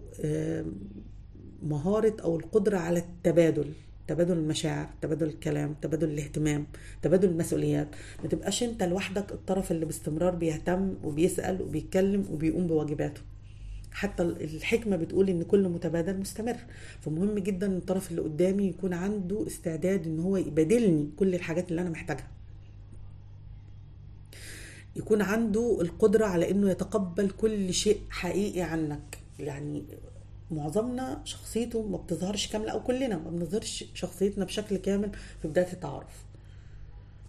مهارة 1.64 2.16
أو 2.24 2.36
القدرة 2.40 2.78
على 2.78 3.00
التبادل. 3.00 3.72
تبادل 4.08 4.38
المشاعر 4.38 4.90
تبادل 5.02 5.28
الكلام 5.28 5.74
تبادل 5.82 6.10
الاهتمام 6.10 6.68
تبادل 7.02 7.30
المسؤوليات. 7.30 7.88
ما 8.24 8.30
تبقاش 8.30 8.64
أنت 8.64 8.84
لوحدك 8.84 9.32
الطرف 9.32 9.72
اللي 9.72 9.86
باستمرار 9.86 10.36
بيهتم 10.36 10.94
وبيسأل 11.04 11.62
وبيتكلم 11.62 12.26
وبيقوم 12.32 12.68
بواجباته. 12.68 13.22
حتى 13.96 14.24
الحكمة 14.24 14.96
بتقول 14.96 15.30
إن 15.30 15.44
كل 15.44 15.70
متبادل 15.70 16.20
مستمر. 16.20 16.58
فمهم 17.02 17.40
جدا 17.40 17.78
الطرف 17.78 18.12
اللي 18.12 18.22
قدامي 18.22 18.68
يكون 18.68 18.94
عنده 18.94 19.48
استعداد 19.48 20.06
إن 20.08 20.20
هو 20.20 20.38
يبادلني 20.38 21.10
كل 21.18 21.36
الحاجات 21.36 21.70
اللي 21.70 21.82
أنا 21.82 21.90
محتاجها. 21.90 22.28
يكون 24.96 25.22
عنده 25.22 25.82
القدرة 25.82 26.26
على 26.26 26.52
إنه 26.52 26.70
يتقبل 26.70 27.30
كل 27.30 27.74
شيء 27.74 28.02
حقيقي 28.10 28.62
عنك. 28.62 29.18
يعني 29.40 29.84
معظمنا 30.52 31.22
شخصيته 31.24 31.88
ما 31.88 31.98
بتظهرش 31.98 32.48
كاملة 32.48 32.72
أو 32.72 32.84
كلنا 32.84 33.18
ما 33.18 33.30
بنظهرش 33.30 33.86
شخصيتنا 33.94 34.46
بشكل 34.46 34.78
كامل 34.78 35.12
في 35.42 35.48
بداية 35.48 35.74
التعارف. 35.74 36.26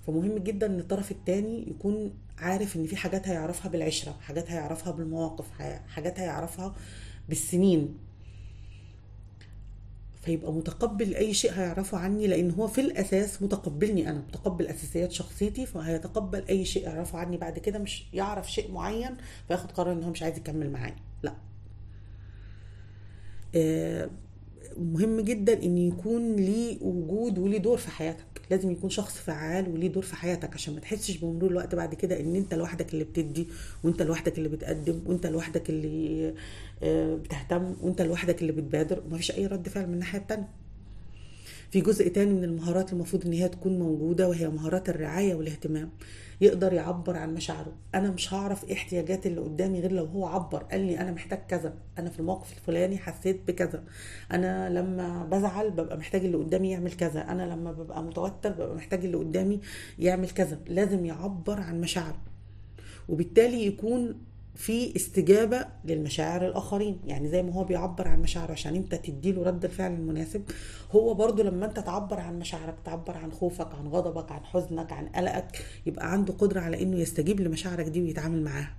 فمهم 0.07 0.39
جدا 0.39 0.67
إن 0.67 0.79
الطرف 0.79 1.11
التاني 1.11 1.71
يكون 1.71 2.11
عارف 2.39 2.77
إن 2.77 2.87
في 2.87 2.97
حاجات 2.97 3.29
هيعرفها 3.29 3.71
بالعشرة 3.71 4.13
حاجات 4.21 4.51
هيعرفها 4.51 4.93
بالمواقف 4.93 5.47
حاجات 5.89 6.21
هيعرفها 6.21 6.75
بالسنين. 7.29 7.99
فيبقى 10.23 10.53
متقبل 10.53 11.15
أي 11.15 11.35
شيء 11.35 11.53
هيعرفه 11.53 11.99
عني 11.99 12.27
لأن 12.27 12.51
هو 12.51 12.67
في 12.69 12.81
الأساس 12.81 13.43
متقبلني 13.43 14.11
أنا 14.11 14.19
متقبل 14.19 14.67
أساسيات 14.67 15.13
شخصيتي 15.13 15.67
فهيتقبل 15.67 16.45
أي 16.49 16.65
شيء 16.65 16.83
يعرفه 16.85 17.19
عني. 17.19 17.37
بعد 17.37 17.59
كده 17.59 17.79
مش 17.79 18.07
يعرف 18.13 18.53
شيء 18.53 18.73
معين 18.73 19.17
فياخد 19.49 19.73
قرار 19.73 19.93
إن 19.93 20.03
هو 20.03 20.11
مش 20.11 20.23
عايز 20.23 20.37
يكمل 20.37 20.71
معايا. 20.71 20.97
لا. 21.23 21.35
آه، 23.55 24.11
مهم 24.79 25.21
جدا 25.21 25.63
إن 25.63 25.79
يكون 25.79 26.37
ليه 26.37 26.79
وجود 26.83 27.39
وليه 27.39 27.59
دور 27.59 27.79
في 27.79 27.91
حياتك 27.91 28.36
لازم 28.51 28.71
يكون 28.71 28.91
شخص 28.91 29.17
فعال 29.19 29.69
وليه 29.69 29.89
دور 29.89 30.03
في 30.03 30.17
حياتك 30.17 30.55
عشان 30.55 30.75
ما 30.75 30.81
تحسش 30.81 31.17
بمرور 31.17 31.51
الوقت 31.51 31.75
بعد 31.75 31.95
كده 31.95 32.21
إن 32.21 32.37
أنت 32.37 32.55
لوحدك 32.55 32.93
اللي 32.93 33.05
بتدي 33.05 33.49
وأنت 33.85 34.03
لوحدك 34.03 34.39
اللي 34.39 34.49
بتقدم 34.49 35.03
وأنت 35.07 35.27
لوحدك 35.27 35.71
اللي 35.71 36.35
آه، 36.83 37.15
بتهتم 37.17 37.75
وأنت 37.83 38.03
لوحدك 38.03 38.43
اللي 38.43 38.53
بتبادر. 38.53 39.03
ومفيش 39.07 39.31
أي 39.31 39.47
رد 39.47 39.69
فعل 39.69 39.87
من 39.87 39.95
الناحية 39.95 40.19
التانية. 40.19 40.49
في 41.77 41.83
جزء 41.83 42.09
تاني 42.09 42.33
من 42.33 42.45
المهارات 42.45 42.93
المفروض 42.93 43.27
إن 43.27 43.33
هي 43.33 43.49
تكون 43.49 43.79
موجودة 43.79 44.29
وهي 44.29 44.49
مهارات 44.49 44.89
الرعاية 44.89 45.35
والاهتمام. 45.35 45.91
يقدر 46.41 46.73
يعبر 46.73 47.17
عن 47.17 47.35
مشاعره. 47.35 47.73
أنا 47.95 48.11
مش 48.11 48.35
هعرف 48.35 48.65
إيه 48.65 48.75
احتياجات 48.75 49.27
اللي 49.27 49.41
قدامي 49.41 49.81
غير 49.81 49.93
لو 49.93 50.05
هو 50.05 50.27
عبر 50.27 50.63
قال 50.63 50.81
لي 50.81 51.01
أنا 51.01 51.13
محتاج 51.13 51.39
كذا. 51.49 51.75
أنا 51.99 52.11
في 52.11 52.21
الموقف 52.21 52.53
الفلاني 52.53 52.99
حسيت 52.99 53.41
بكذا. 53.47 53.85
أنا 54.33 54.71
لما 54.71 55.25
بزعل 55.25 55.71
ببقى 55.71 55.97
محتاج 55.97 56.25
اللي 56.25 56.37
قدامي 56.37 56.71
يعمل 56.71 56.93
كذا. 56.93 57.31
أنا 57.31 57.43
لما 57.43 57.73
ببقى 57.73 58.03
متوتر 58.03 58.51
ببقى 58.53 58.75
محتاج 58.75 59.05
اللي 59.05 59.17
قدامي 59.17 59.61
يعمل 59.99 60.31
كذا. 60.31 60.59
لازم 60.69 61.07
يعبر 61.07 61.61
عن 61.61 61.81
مشاعره. 61.81 62.21
وبالتالي 63.09 63.67
يكون 63.67 64.15
في 64.57 64.97
استجابة 64.97 65.67
للمشاعر 65.85 66.47
الآخرين. 66.47 67.01
يعني 67.07 67.29
زي 67.29 67.43
ما 67.43 67.53
هو 67.53 67.65
بيعبر 67.65 68.09
عن 68.09 68.23
مشاعره 68.23 68.53
عشان 68.53 68.75
انت 68.75 68.95
تديله 68.95 69.43
رد 69.43 69.65
الفعل 69.65 69.93
المناسب 69.93 70.43
هو 70.93 71.15
برضو 71.15 71.43
لما 71.43 71.67
انت 71.67 71.79
تعبر 71.81 72.21
عن 72.21 72.39
مشاعرك 72.39 72.75
تعبر 72.85 73.17
عن 73.17 73.33
خوفك 73.33 73.75
عن 73.75 73.87
غضبك 73.89 74.33
عن 74.33 74.45
حزنك 74.45 74.93
عن 74.93 75.07
قلقك 75.09 75.65
يبقى 75.87 76.13
عنده 76.13 76.33
قدرة 76.33 76.61
على 76.61 76.83
إنه 76.83 76.97
يستجيب 76.99 77.41
لمشاعرك 77.41 77.87
دي 77.87 78.03
ويتعامل 78.03 78.43
معاها. 78.45 78.75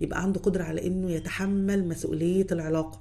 يبقى 0.00 0.22
عنده 0.22 0.40
قدرة 0.40 0.64
على 0.64 0.86
إنه 0.86 1.10
يتحمل 1.10 1.88
مسؤولية 1.88 2.46
العلاقة. 2.52 3.00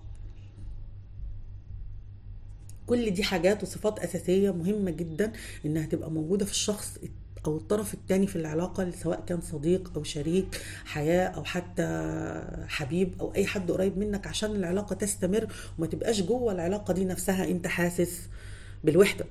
كل 2.88 3.12
دي 3.12 3.24
حاجات 3.24 3.64
وصفات 3.64 4.00
أساسية 4.00 4.52
مهمة 4.52 4.92
جدا 4.92 5.32
إنها 5.66 5.86
تبقى 5.86 6.12
موجودة 6.12 6.46
في 6.46 6.52
الشخص 6.52 7.00
أو 7.46 7.58
الطرف 7.58 7.94
الثاني 7.94 8.28
في 8.28 8.36
العلاقة 8.36 8.92
سواء 8.92 9.24
كان 9.28 9.42
صديق 9.42 9.92
أو 9.96 10.04
شريك 10.04 10.62
حياة 10.86 11.28
أو 11.28 11.44
حتى 11.44 11.86
حبيب 12.68 13.14
أو 13.20 13.34
أي 13.36 13.46
حد 13.46 13.72
قريب 13.72 13.98
منك 13.98 14.28
عشان 14.28 14.52
العلاقة 14.56 14.94
تستمر 14.94 15.48
وما 15.78 15.88
تبقاش 15.88 16.22
جوه 16.22 16.52
العلاقة 16.54 16.94
دي 16.94 17.06
نفسها 17.06 17.46
أنت 17.46 17.68
حاسس 17.68 18.20
بالوحدة. 18.84 19.26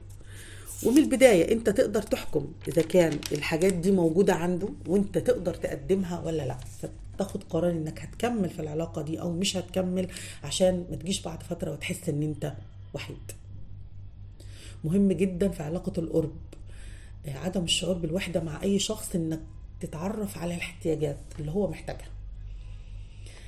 ومن 0.86 0.98
البداية 0.98 1.52
أنت 1.52 1.70
تقدر 1.70 2.02
تحكم 2.02 2.52
إذا 2.68 2.82
كان 2.82 3.18
الحاجات 3.32 3.72
دي 3.72 3.90
موجودة 3.90 4.34
عنده 4.34 4.68
وأنت 4.86 5.18
تقدر 5.18 5.54
تقدمها 5.54 6.20
ولا 6.20 6.46
لأ. 6.46 6.56
فتاخد 7.16 7.44
قرار 7.44 7.70
إنك 7.70 8.00
هتكمل 8.00 8.50
في 8.50 8.62
العلاقة 8.62 9.02
دي 9.02 9.20
أو 9.20 9.32
مش 9.32 9.56
هتكمل 9.56 10.08
عشان 10.44 10.84
ما 10.90 10.96
تجيش 10.96 11.22
بعد 11.22 11.42
فترة 11.42 11.72
وتحس 11.72 12.08
إن 12.08 12.22
أنت 12.22 12.52
وحيد. 12.94 13.32
مهم 14.84 15.12
جدا 15.12 15.48
في 15.48 15.62
علاقة 15.62 15.92
القرب 15.98 16.32
عدم 17.26 17.64
الشعور 17.64 17.98
بالوحدة 17.98 18.40
مع 18.40 18.62
أي 18.62 18.78
شخص 18.78 19.14
إنك 19.14 19.40
تتعرف 19.80 20.38
على 20.38 20.54
الاحتياجات 20.54 21.18
اللي 21.38 21.50
هو 21.50 21.68
محتاجها. 21.70 22.08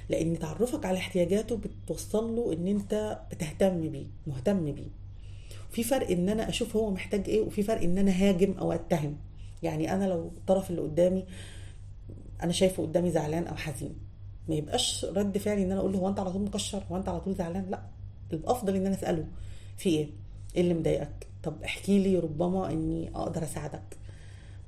لأن 0.09 0.38
تعرفك 0.38 0.85
على 0.87 0.99
احتياجاته 0.99 1.57
بتوصل 1.57 2.37
له 2.37 2.52
إن 2.52 2.67
أنت 2.67 3.21
بتهتم 3.31 3.91
بيه 3.91 4.07
مهتم 4.26 4.73
بيه. 4.73 4.88
في 5.71 5.83
فرق 5.83 6.11
إن 6.11 6.29
أنا 6.29 6.49
أشوف 6.49 6.76
هو 6.76 6.91
محتاج 6.91 7.29
إيه 7.29 7.41
وفي 7.41 7.62
فرق 7.62 7.83
إن 7.83 7.99
أنا 7.99 8.11
هاجم 8.11 8.52
أو 8.52 8.73
أتهم. 8.73 9.17
يعني 9.62 9.95
أنا 9.95 10.05
لو 10.05 10.26
الطرف 10.37 10.71
اللي 10.71 10.81
قدامي 10.83 11.25
أنا 12.43 12.52
شايفه 12.52 12.83
قدامي 12.83 13.11
زعلان 13.11 13.47
أو 13.47 13.57
حزين. 13.57 13.95
ما 14.49 14.55
يبقاش 14.55 15.05
رد 15.05 15.38
فعلي 15.38 15.62
إن 15.62 15.73
أنا 15.73 15.81
أقول 15.81 15.93
له 15.93 15.99
هو 15.99 16.09
أنت 16.09 16.21
على 16.21 16.33
طول 16.33 16.43
مكشر 16.43 16.83
هو 16.91 16.97
أنت 16.97 17.09
على 17.09 17.21
طول 17.21 17.35
زعلان؟ 17.35 17.71
لأ 17.71 17.83
الأفضل 18.33 18.76
إن 18.76 18.87
أنا 18.87 18.95
أسأله 18.95 19.26
في 19.76 19.88
إيه؟ 19.88 20.09
إيه 20.57 20.61
اللي 20.62 20.75
مضايقك؟ 20.75 21.26
طب 21.43 21.63
احكي 21.65 21.99
لي 21.99 22.19
ربما 22.19 22.71
اني 22.71 23.11
أقدر 23.15 23.43
اساعدك. 23.45 23.97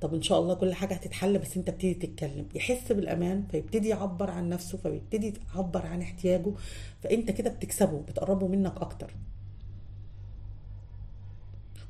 طب 0.01 0.13
ان 0.13 0.21
شاء 0.21 0.39
الله 0.39 0.53
كل 0.53 0.73
حاجة 0.73 0.93
هتتحل 0.93 1.39
بس 1.39 1.57
انت 1.57 1.69
بتيجي 1.69 2.07
تتكلم. 2.07 2.45
يحس 2.55 2.91
بالأمان 2.91 3.43
فيبتدي 3.51 3.89
يعبر 3.89 4.29
عن 4.31 4.49
نفسه 4.49 4.77
فبيبتدي 4.77 5.33
يعبر 5.55 5.85
عن 5.85 6.01
احتياجه 6.01 6.51
فانت 7.03 7.31
كده 7.31 7.49
بتكسبه 7.49 8.01
بتقربه 8.01 8.47
منك 8.47 8.77
أكتر. 8.77 9.15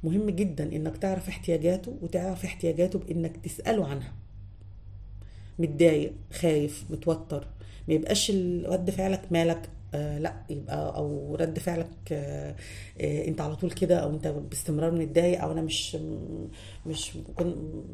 مهم 0.03 0.29
جدا 0.29 0.75
إنك 0.75 0.97
تعرف 0.97 1.27
احتياجاته 1.29 1.97
وتعرف 2.01 2.45
احتياجاته 2.45 2.99
بإنك 2.99 3.37
تسأله 3.37 3.87
عنها. 3.87 4.13
متضايق 5.59 6.13
خايف 6.33 6.85
متوتر 6.89 7.47
ما 7.87 7.93
يبقاش 7.93 8.31
رد 8.65 8.89
فعلك 8.89 9.31
مالك. 9.31 9.69
آه 9.93 10.17
لا 10.19 10.33
يبقى 10.49 10.95
أو 10.97 11.35
رد 11.35 11.59
فعلك 11.59 11.87
آه 12.11 12.55
آه 13.01 13.27
أنت 13.27 13.41
على 13.41 13.55
طول 13.55 13.71
كده 13.71 13.97
أو 13.99 14.09
أنت 14.09 14.27
باستمرار 14.27 14.91
متضايق 14.91 15.41
أو 15.41 15.51
أنا 15.51 15.61
مش 15.61 15.97
مش 16.85 17.17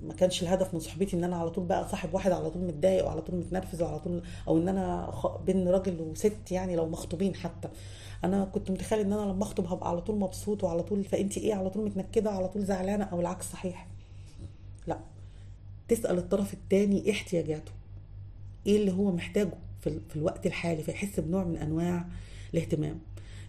ما 0.04 0.14
كانش 0.18 0.44
الهدف 0.44 0.74
من 0.74 0.80
صحبتي 0.80 1.16
إن 1.18 1.24
أنا 1.24 1.36
على 1.36 1.50
طول 1.50 1.66
بقى 1.66 1.90
صاحب 1.90 2.14
واحد 2.14 2.32
على 2.32 2.50
طول 2.50 2.62
متضايق 2.64 3.06
وعلى 3.06 3.22
طول 3.22 3.36
متنرفز 3.36 3.82
وعلى 3.82 4.00
طول 4.00 4.24
أو 4.48 4.58
إن 4.58 4.68
أنا 4.70 5.14
بين 5.46 5.68
راجل 5.68 6.02
وست 6.02 6.52
يعني 6.52 6.76
لو 6.76 6.86
مخطوبين 6.90 7.36
حتى. 7.36 7.70
أنا 8.24 8.46
كنت 8.46 8.72
متخيل 8.72 9.00
إن 9.00 9.14
أنا 9.14 9.32
لما 9.32 9.44
أخطب 9.44 9.66
هبقى 9.68 9.90
على 9.90 10.02
طول 10.02 10.16
مبسوط 10.20 10.64
وعلى 10.64 10.84
طول 10.84 11.04
فأنت 11.04 11.38
إيه 11.38 11.54
على 11.54 11.70
طول 11.70 11.86
متنكدة 11.86 12.32
على 12.32 12.48
طول 12.48 12.66
زعلانة 12.66 13.04
أو 13.06 13.20
العكس 13.22 13.52
صحيح؟ 13.52 13.88
لا. 14.88 15.00
تسأل 15.88 16.18
الطرف 16.18 16.54
الثاني 16.54 17.02
إيه 17.06 17.12
احتياجاته؟ 17.12 17.72
إيه 18.68 18.78
اللي 18.78 18.92
هو 18.92 19.12
محتاجه؟ 19.12 19.54
في, 19.82 20.00
الوقت 20.16 20.46
الحالي 20.46 20.84
فيحس 20.84 21.20
بنوع 21.20 21.44
من 21.44 21.58
أنواع 21.58 22.06
الاهتمام. 22.54 23.00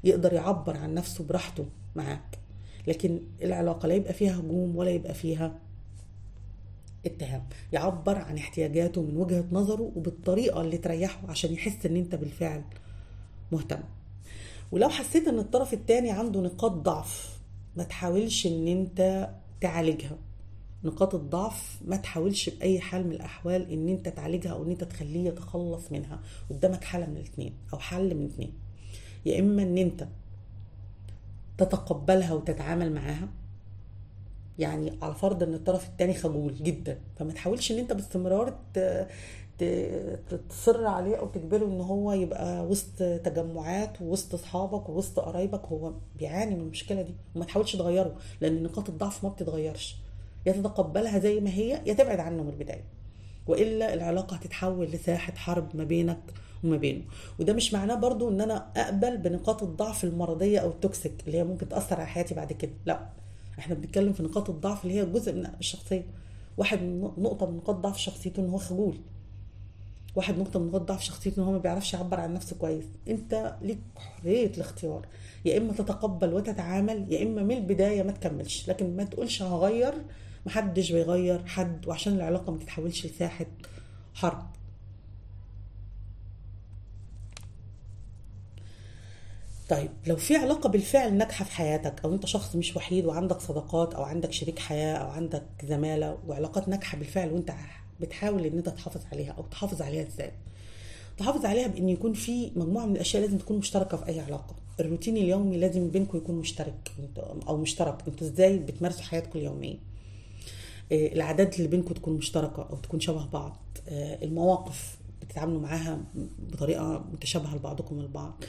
يقدر 0.05 0.33
يعبر 0.33 0.77
عن 0.77 0.95
نفسه 0.95 1.25
براحته 1.25 1.65
معاك 1.97 2.39
لكن 2.87 3.21
العلاقة 3.43 3.87
لا 3.89 3.95
يبقى 3.95 4.13
فيها 4.13 4.41
هجوم 4.41 4.77
ولا 4.77 4.91
يبقى 4.91 5.15
فيها 5.15 5.59
اتهام. 7.07 7.45
يعبر 7.73 8.19
عن 8.19 8.39
احتياجاته 8.39 9.03
من 9.03 9.17
وجهة 9.17 9.45
نظره 9.53 9.93
وبالطريقة 9.97 10.61
اللي 10.61 10.79
تريحه 10.79 11.21
عشان 11.29 11.53
يحس 11.53 11.87
إن 11.87 11.97
أنت 11.97 12.15
بالفعل 12.15 12.63
مهتم. 13.53 13.81
ولو 14.73 14.89
حسيت 14.89 15.29
إن 15.29 15.39
الطرف 15.39 15.73
الثاني 15.75 16.11
عنده 16.11 16.41
نقاط 16.41 16.73
ضعف 16.73 17.39
ما 17.77 17.85
تحاولش 17.85 18.47
إن 18.47 18.69
أنت 18.69 19.31
تعالجها. 19.61 20.19
نقاط 20.85 21.15
الضعف 21.15 21.79
ما 21.85 21.97
تحاولش 21.97 22.49
بأي 22.51 22.81
حال 22.81 23.07
من 23.07 23.13
الأحوال 23.13 23.71
إن 23.73 23.89
أنت 23.89 24.09
تعالجها 24.09 24.53
أو 24.53 24.63
إن 24.63 24.71
أنت 24.71 24.85
تخليه 24.85 25.29
يتخلص 25.29 25.93
منها 25.93 26.21
قدامك 26.51 26.85
حالة 26.85 27.07
من 27.07 27.17
الاثنين 27.17 27.55
أو 27.73 27.79
حل 27.79 28.15
من 28.15 28.23
الاثنين 28.25 28.53
يا 29.27 29.41
إما 29.41 29.63
إن 29.63 29.79
أنت 29.79 30.09
تتقبلها 31.59 32.33
وتتعامل 32.33 32.93
معاها 32.93 33.29
يعني 34.59 34.93
على 35.03 35.15
فرض 35.15 35.43
إن 35.43 35.55
الطرف 35.55 35.89
الثاني 35.89 36.15
خجول 36.15 36.55
جدا 36.55 36.99
فما 37.19 37.33
تحاولش 37.33 37.73
إن 37.73 37.79
أنت 37.79 37.93
باستمرار 37.93 38.59
تصر 40.49 40.87
عليه 40.87 41.17
أو 41.17 41.27
تجبره 41.29 41.65
إن 41.67 41.81
هو 41.81 42.13
يبقى 42.13 42.67
وسط 42.67 42.97
تجمعات 42.99 44.03
ووسط 44.03 44.35
أصحابك 44.35 44.89
ووسط 44.89 45.21
قرايبك 45.21 45.65
هو 45.65 45.93
بيعاني 46.19 46.55
من 46.55 46.61
المشكلة 46.61 47.03
دي 47.03 47.15
وما 47.35 47.45
تحاولش 47.45 47.77
تغيره 47.77 48.17
لأن 48.41 48.63
نقاط 48.63 48.89
الضعف 48.89 49.25
ما 49.25 49.31
بتتغيرش. 49.31 49.97
يا 50.47 50.53
تتقبلها 50.53 51.19
زي 51.19 51.41
ما 51.41 51.51
هي 51.51 51.81
يا 51.87 51.95
تبعد 51.95 52.21
عنه 52.21 52.43
من 52.43 52.49
البداية. 52.49 52.85
وإلا 53.47 53.95
العلاقة 53.95 54.37
هتتحول 54.37 54.87
لساحة 54.87 55.33
حرب 55.35 55.77
ما 55.77 55.85
بينك 55.85 56.21
وما 56.65 56.77
بينه. 56.77 57.03
وده 57.41 57.53
مش 57.53 57.75
معناه 57.75 57.95
برضو 57.95 58.29
إن 58.29 58.41
أنا 58.41 58.67
أقبل 58.77 59.17
بنقاط 59.17 59.63
الضعف 59.63 60.05
المرضية 60.05 60.59
أو 60.59 60.71
التوكسيك 60.71 61.13
اللي 61.27 61.39
هي 61.39 61.45
ممكن 61.45 61.69
تأثر 61.69 61.97
على 61.97 62.07
حياتي 62.07 62.35
بعد 62.35 62.53
كده. 62.53 62.73
لا 62.87 63.09
إحنا 63.59 63.75
بنتكلم 63.75 64.13
في 64.13 64.23
نقاط 64.23 64.51
الضعف 64.51 64.85
اللي 64.85 64.95
هي 64.95 65.07
جزء 65.07 65.33
من 65.33 65.47
الشخصية. 65.61 66.07
واحد 66.57 66.83
نقطة 67.19 67.47
من 67.51 67.57
نقاط 67.57 67.77
ضعف 67.77 67.99
شخصيته 67.99 68.41
إن 68.41 68.49
هو 68.49 68.59
خجول. 68.59 68.97
واحد 70.17 70.39
نقطة 70.39 70.61
من 70.61 70.67
نقاط 70.67 70.81
ضعف 70.81 71.03
شخصيته 71.03 71.41
إن 71.41 71.47
هو 71.47 71.53
ما 71.53 71.59
بيعرفش 71.59 71.95
يعبر 71.95 72.21
عن 72.21 72.35
نفسه 72.35 72.57
كويس. 72.57 72.85
أنت 73.09 73.57
ليك 73.63 73.79
حرية 73.97 74.47
الاختيار. 74.47 75.07
يا 75.45 75.59
إما 75.59 75.73
تتقبل 75.73 76.35
وتتعامل 76.35 77.13
يا 77.13 77.23
إما 77.23 77.43
من 77.43 77.57
البداية 77.57 78.03
ما 78.03 78.13
تكملش. 78.13 78.69
لكن 78.69 78.97
ما 78.97 79.05
تقولش 79.05 79.43
هغير 79.43 79.95
محدش 80.47 80.93
بيغير 80.93 81.47
حد 81.47 81.89
وعشان 81.89 82.13
العلاقة 82.15 82.53
ما 82.53 82.59
تتحولش 82.59 83.07
لساحة 83.07 83.47
حرب. 84.15 84.47
طيب 89.69 89.91
لو 90.07 90.17
في 90.17 90.37
علاقة 90.37 90.69
بالفعل 90.69 91.15
ناجحة 91.15 91.45
في 91.45 91.53
حياتك 91.53 92.05
أو 92.05 92.15
أنت 92.15 92.27
شخص 92.27 92.57
مش 92.57 92.77
وحيد 92.77 93.05
وعندك 93.07 93.41
صداقات 93.41 93.95
أو 93.95 94.03
عندك 94.03 94.33
شريك 94.33 94.59
حياة 94.59 94.97
أو 94.97 95.11
عندك 95.11 95.43
زمالة 95.65 96.19
وعلاقات 96.27 96.69
ناجحة 96.69 96.99
بالفعل 96.99 97.33
وأنت 97.33 97.53
بتحاول 98.01 98.45
إن 98.47 98.57
أنت 98.57 98.69
تحافظ 98.69 99.01
عليها 99.13 99.33
أو 99.33 99.43
تحافظ 99.43 99.83
عليها 99.83 100.07
إزاي؟ 100.07 100.33
تحافظ 101.19 101.45
عليها 101.47 101.67
بإن 101.67 101.89
يكون 101.89 102.13
في 102.13 102.51
مجموعة 102.57 102.87
من 102.87 102.93
الأشياء 102.97 103.23
لازم 103.23 103.39
تكون 103.39 103.59
مشتركة 103.59 103.97
في 103.97 104.09
أي 104.09 104.21
علاقة. 104.21 104.55
الروتين 104.81 105.17
اليومي 105.17 105.57
لازم 105.57 105.91
بينكم 105.91 106.19
يكون 106.19 106.35
مشترك 106.35 106.93
أو 107.49 107.57
مشترك. 107.57 108.09
أنتوا 108.09 108.27
إزاي 108.27 108.59
بتمارسوا 108.59 109.03
حياتكم 109.03 109.39
اليومية؟ 109.39 109.77
العادات 110.93 111.57
اللي 111.57 111.69
بينكم 111.69 111.95
تكون 111.95 112.15
مشتركة 112.15 112.63
أو 112.71 112.77
تكون 112.77 113.01
شبه 113.01 113.27
بعض. 113.27 113.57
آه، 113.89 114.25
المواقف 114.25 114.99
بتتعاملوا 115.23 115.61
معاها 115.61 116.01
بطريقة 116.53 117.05
متشابهة 117.13 117.57
لبعضكم 117.57 118.01
البعض. 118.01 118.45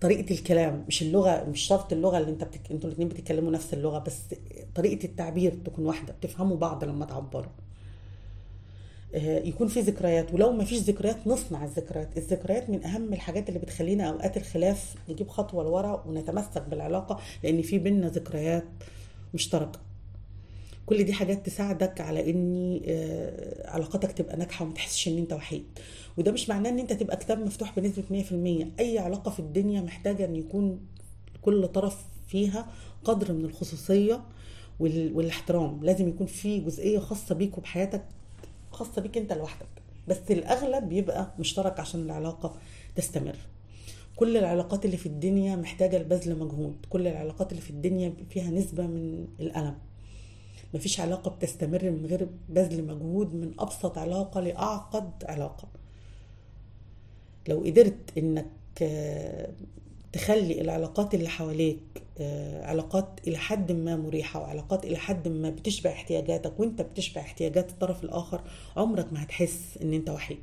طريقة 0.00 0.34
الكلام 0.34 0.84
مش 0.88 1.02
اللغة 1.02 1.44
مش 1.44 1.60
شرط 1.60 1.92
اللغة 1.92 2.18
اللي 2.18 2.30
انت 2.30 2.44
بتك... 2.44 2.70
أنتوا 2.70 2.88
الاثنين 2.88 3.08
بتتكلموا 3.08 3.52
نفس 3.52 3.74
اللغة 3.74 3.98
بس 3.98 4.18
طريقة 4.74 5.04
التعبير 5.04 5.54
تكون 5.64 5.86
واحدة 5.86 6.12
بتفهموا 6.12 6.56
بعض 6.56 6.84
لما 6.84 7.04
تعبروا. 7.04 7.52
آه، 9.14 9.38
يكون 9.38 9.68
في 9.68 9.80
ذكريات 9.80 10.34
ولو 10.34 10.52
ما 10.52 10.64
فيش 10.64 10.78
ذكريات 10.78 11.26
نصنع 11.26 11.64
الذكريات. 11.64 12.16
الذكريات 12.16 12.70
من 12.70 12.84
أهم 12.84 13.12
الحاجات 13.12 13.48
اللي 13.48 13.58
بتخلينا 13.60 14.08
أوقات 14.10 14.36
الخلاف 14.36 14.94
نجيب 15.08 15.28
خطوة 15.28 15.64
لورا 15.64 16.04
ونتمسك 16.06 16.62
بالعلاقة 16.62 17.20
لأن 17.44 17.62
في 17.62 17.78
بينا 17.78 18.08
ذكريات 18.08 18.64
مشتركة. 19.34 19.85
كل 20.86 21.04
دي 21.04 21.12
حاجات 21.12 21.46
تساعدك 21.46 22.00
على 22.00 22.30
ان 22.30 22.80
آه، 22.86 23.70
علاقتك 23.70 24.12
تبقى 24.12 24.36
ناجحة 24.36 24.64
وما 24.64 24.74
تحسش 24.74 25.08
إن 25.08 25.18
أنت 25.18 25.32
وحيد. 25.32 25.64
وده 26.18 26.32
مش 26.32 26.48
معناه 26.48 26.70
إن 26.70 26.78
أنت 26.78 26.92
تبقى 26.92 27.16
كتاب 27.16 27.38
مفتوح 27.46 27.78
بنسبة 27.78 28.04
100% 28.10 28.80
أي 28.80 28.98
علاقة 28.98 29.30
في 29.30 29.40
الدنيا 29.40 29.80
محتاجة 29.80 30.24
إن 30.24 30.36
يكون 30.36 30.80
كل 31.42 31.68
طرف 31.68 32.04
فيها 32.26 32.66
قدر 33.04 33.32
من 33.32 33.44
الخصوصية 33.44 34.24
والاحترام. 34.80 35.84
لازم 35.84 36.08
يكون 36.08 36.26
في 36.26 36.58
جزئية 36.58 36.98
خاصة 36.98 37.34
بيك 37.34 37.58
وبحياتك 37.58 38.04
خاصة 38.70 39.02
بيك 39.02 39.18
أنت 39.18 39.32
لوحدك. 39.32 39.66
بس 40.08 40.18
الأغلب 40.30 40.88
بيبقى 40.88 41.34
مشترك 41.38 41.80
عشان 41.80 42.00
العلاقة 42.00 42.56
تستمر. 42.96 43.36
كل 44.16 44.36
العلاقات 44.36 44.84
اللي 44.84 44.96
في 44.96 45.06
الدنيا 45.06 45.56
محتاجة 45.56 45.98
لبذل 45.98 46.38
مجهود. 46.38 46.76
كل 46.90 47.06
العلاقات 47.06 47.50
اللي 47.52 47.62
في 47.62 47.70
الدنيا 47.70 48.12
فيها 48.30 48.50
نسبة 48.50 48.86
من 48.86 49.26
الألم. 49.40 49.74
مفيش 50.74 51.00
علاقة 51.00 51.30
بتستمر 51.30 51.90
من 51.90 52.06
غير 52.06 52.28
بذل 52.48 52.84
مجهود 52.86 53.34
من 53.34 53.52
أبسط 53.58 53.98
علاقة 53.98 54.40
لأعقد 54.40 55.10
علاقة. 55.24 55.68
لو 57.48 57.60
قدرت 57.60 58.18
إنك 58.18 58.46
تخلي 60.12 60.60
العلاقات 60.60 61.14
اللي 61.14 61.28
حواليك 61.28 61.80
آه، 62.20 62.66
علاقات 62.66 63.08
إلى 63.26 63.36
حد 63.38 63.72
ما 63.72 63.96
مريحة 63.96 64.40
وعلاقات 64.40 64.84
إلى 64.84 64.96
حد 64.96 65.28
ما 65.28 65.50
بتشبع 65.50 65.90
احتياجاتك 65.92 66.60
وإنت 66.60 66.82
بتشبع 66.82 67.20
احتياجات 67.20 67.70
الطرف 67.70 68.04
الآخر 68.04 68.40
عمرك 68.76 69.12
ما 69.12 69.22
هتحس 69.22 69.78
إن 69.82 69.92
إنت 69.92 70.10
وحيد. 70.10 70.38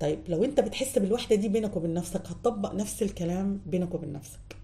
طيب 0.00 0.18
لو 0.28 0.44
إنت 0.44 0.60
بتحس 0.60 0.98
بالوحدة 0.98 1.36
دي 1.36 1.48
بينك 1.48 1.76
وبين 1.76 1.94
نفسك 1.94 2.26
هتطبق 2.26 2.74
نفس 2.74 3.02
الكلام 3.02 3.60
بينك 3.66 3.94
وبين 3.94 4.12
نفسك. 4.12 4.56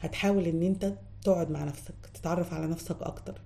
هتحاول 0.00 0.44
إن 0.46 0.62
إنت 0.62 0.92
تقعد 1.24 1.50
مع 1.50 1.64
نفسك 1.64 1.94
تتعرف 2.14 2.54
على 2.54 2.66
نفسك 2.66 2.96
أكتر 3.02 3.40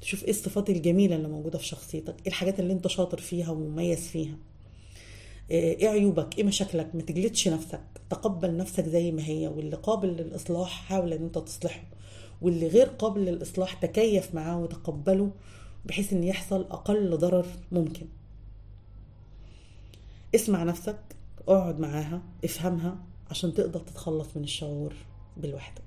تشوف 0.00 0.24
إيه 0.24 0.30
الصفات 0.30 0.70
الجميلة 0.70 1.16
اللي 1.16 1.28
موجودة 1.28 1.58
في 1.58 1.66
شخصيتك 1.66 2.14
إيه 2.20 2.26
الحاجات 2.26 2.60
اللي 2.60 2.72
أنت 2.72 2.86
شاطر 2.88 3.18
فيها 3.20 3.50
ومميز 3.50 4.08
فيها. 4.08 4.36
إيه 5.50 5.88
عيوبك 5.88 6.38
إيه 6.38 6.44
مشاكلك 6.44 6.94
ما 6.94 7.02
تجلدش 7.02 7.48
نفسك 7.48 7.80
تقبل 8.10 8.56
نفسك 8.56 8.88
زي 8.88 9.12
ما 9.12 9.26
هي 9.26 9.48
واللي 9.48 9.76
قابل 9.76 10.08
للإصلاح 10.08 10.70
حاول 10.70 11.12
إن 11.12 11.22
أنت 11.22 11.38
تصلحه 11.38 11.82
واللي 12.42 12.66
غير 12.66 12.86
قابل 12.86 13.20
للإصلاح 13.24 13.74
تكيف 13.74 14.34
معاه 14.34 14.58
وتقبله 14.58 15.30
بحيث 15.84 16.12
إن 16.12 16.22
يحصل 16.24 16.60
أقل 16.60 17.16
ضرر 17.18 17.46
ممكن. 17.72 18.06
اسمع 20.34 20.62
نفسك 20.62 20.98
اقعد 21.48 21.80
معاها 21.80 22.22
افهمها 22.44 22.98
عشان 23.30 23.54
تقدر 23.54 23.80
تتخلص 23.80 24.28
من 24.36 24.44
الشعور 24.44 24.94
بالوحدة. 25.36 25.82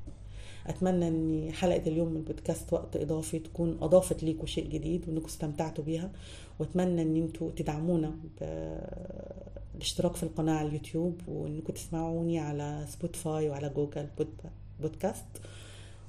أتمنى 0.67 1.07
ان 1.07 1.51
حلقة 1.53 1.87
اليوم 1.87 2.07
من 2.07 2.21
بودكاست 2.21 2.73
وقت 2.73 2.95
إضافي 2.97 3.39
تكون 3.39 3.77
أضافت 3.81 4.23
ليكم 4.23 4.45
شيء 4.45 4.67
جديد 4.69 5.09
وانكم 5.09 5.25
استمتعتوا 5.25 5.83
بيها. 5.83 6.11
وأتمنى 6.59 7.01
إن 7.01 7.15
إنتوا 7.15 7.51
تدعمونا 7.51 8.15
بالاشتراك 9.73 10.15
في 10.15 10.23
القناة 10.23 10.53
على 10.53 10.67
اليوتيوب 10.67 11.21
وانكم 11.27 11.73
تسمعوني 11.73 12.39
على 12.39 12.85
سبوتيفاي 12.89 13.49
وعلى 13.49 13.69
جوجل 13.69 14.07
بودكاست 14.79 15.25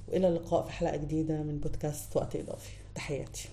وإلى 0.07 0.27
اللقاء 0.27 0.65
في 0.65 0.71
حلقة 0.71 0.97
جديدة 0.97 1.43
من 1.43 1.57
بودكاست 1.57 2.17
وقت 2.17 2.35
إضافي. 2.35 2.71
تحياتي. 2.95 3.49